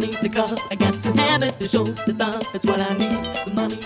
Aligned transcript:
money 0.00 0.16
that 0.22 0.32
goes 0.32 0.58
against 0.70 1.06
an 1.06 1.18
enemy 1.18 1.52
the 1.58 1.68
shows 1.68 1.96
the 2.06 2.12
stars. 2.12 2.44
That's 2.52 2.66
what 2.66 2.80
I 2.80 2.96
need. 2.96 3.22
The 3.44 3.52
money 3.54 3.79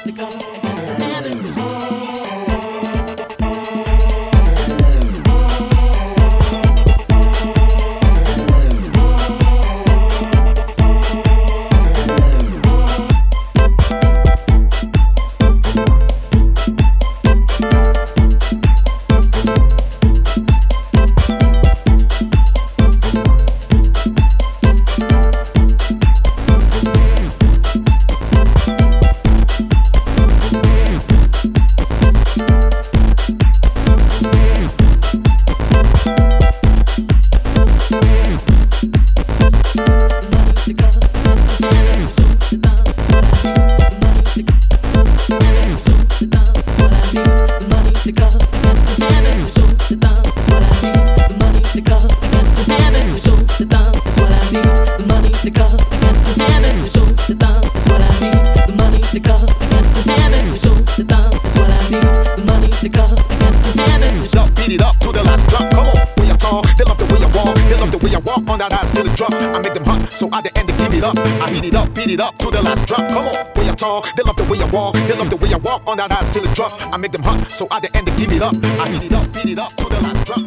up. 67.54 67.68
They 67.70 67.76
love 67.78 67.90
the 67.90 67.98
way 67.98 68.14
I 68.14 68.18
walk 68.18 68.48
on 68.48 68.58
that 68.58 68.72
ass 68.72 68.90
to 68.90 69.02
the 69.02 69.10
drop. 69.14 69.32
I 69.32 69.58
make 69.62 69.74
them 69.74 69.84
hot, 69.84 70.12
so 70.12 70.28
at 70.32 70.44
the 70.44 70.50
end 70.58 70.68
they 70.68 70.76
give 70.76 70.94
it 70.94 71.04
up. 71.04 71.16
I 71.16 71.50
heat 71.50 71.64
it 71.64 71.74
up, 71.74 71.94
beat 71.94 72.10
it 72.10 72.20
up 72.20 72.36
to 72.38 72.50
the 72.50 72.62
last 72.62 72.86
drop. 72.86 73.08
Come 73.08 73.28
on, 73.28 73.34
way 73.56 73.70
I 73.70 73.74
talk. 73.74 74.06
They 74.16 74.22
love 74.22 74.36
the 74.36 74.44
way 74.44 74.58
I 74.60 74.66
walk. 74.70 74.94
They 74.94 75.16
love 75.16 75.30
the 75.30 75.36
way 75.36 75.52
I 75.52 75.56
walk 75.56 75.82
on 75.86 75.96
that 75.98 76.10
ass 76.10 76.32
to 76.34 76.40
the 76.40 76.48
drop. 76.54 76.72
I 76.92 76.96
make 76.96 77.12
them 77.12 77.22
hot, 77.22 77.50
so 77.50 77.66
at 77.70 77.82
the 77.82 77.96
end 77.96 78.08
they 78.08 78.16
give 78.16 78.32
it 78.32 78.42
up. 78.42 78.54
I 78.54 78.88
heat 78.90 79.04
it 79.06 79.12
up, 79.12 79.32
beat 79.32 79.46
it 79.46 79.58
up 79.58 79.74
to 79.76 79.84
the 79.84 80.00
last 80.00 80.26
drop. 80.26 80.46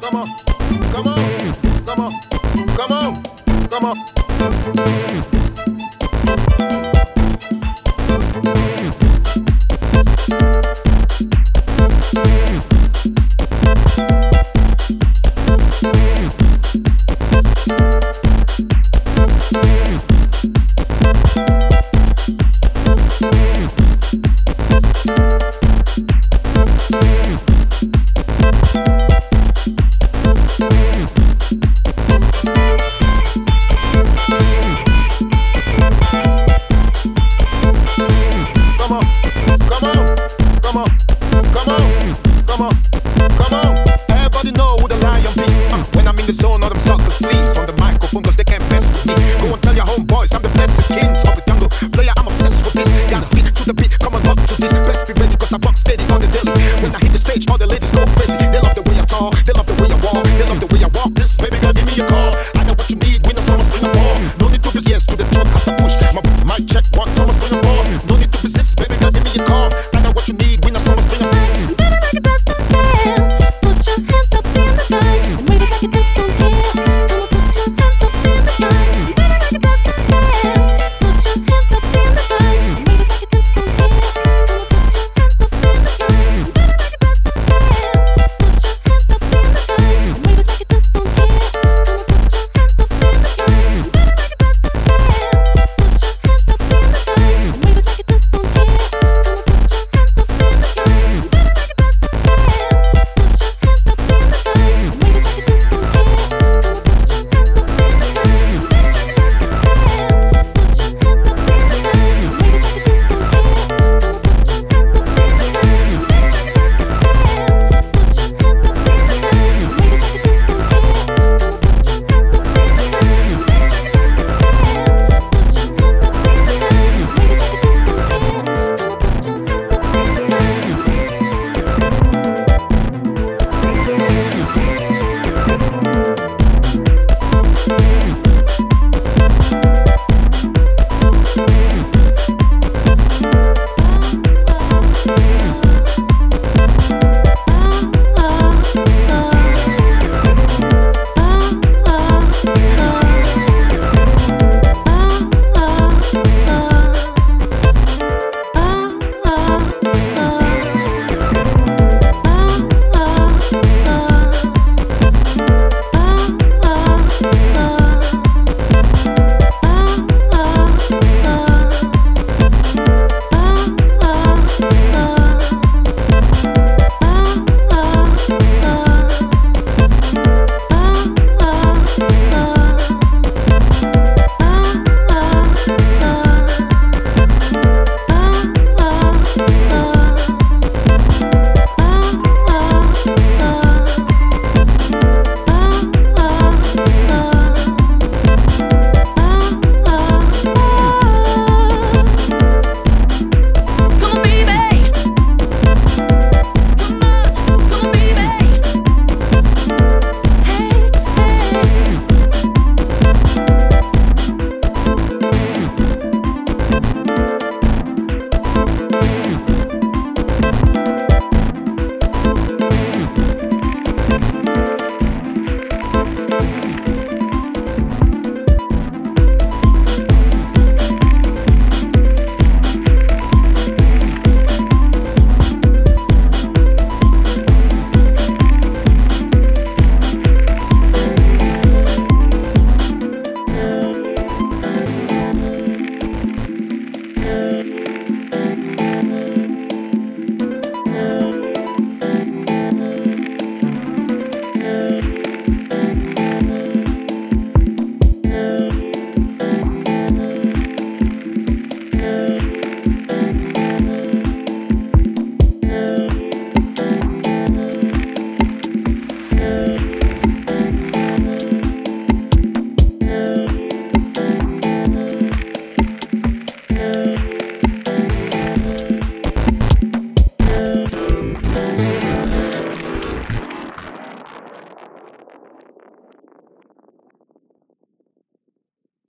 Come 0.00 0.14
on, 0.14 0.28
come 0.92 1.06
on, 1.06 1.18
come 1.84 2.00
on, 2.00 2.12
come 2.76 2.92
on, 2.92 3.22
come 3.68 3.84
on. 3.84 4.18
Come 4.38 4.54
on. 5.34 5.37
All 57.50 57.56
the 57.56 57.66
ladies 57.66 57.90
go 57.92 58.17